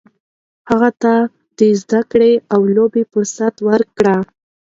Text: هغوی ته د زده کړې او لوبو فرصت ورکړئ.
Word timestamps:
هغوی 0.69 0.91
ته 1.01 1.13
د 1.57 1.59
زده 1.81 2.01
کړې 2.11 2.33
او 2.53 2.61
لوبو 2.75 3.01
فرصت 3.11 3.55
ورکړئ. 3.69 4.19